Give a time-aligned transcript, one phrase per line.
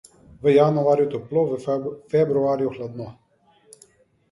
[0.43, 1.77] V januarju toplo, v
[2.15, 3.11] februarju hladno.